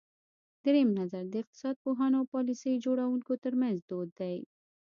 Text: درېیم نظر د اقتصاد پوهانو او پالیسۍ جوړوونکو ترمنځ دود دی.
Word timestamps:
درېیم 0.63 0.89
نظر 0.99 1.23
د 1.29 1.33
اقتصاد 1.41 1.75
پوهانو 1.83 2.15
او 2.19 2.25
پالیسۍ 2.33 2.73
جوړوونکو 2.85 3.31
ترمنځ 3.43 3.77
دود 3.89 4.09
دی. 4.19 4.37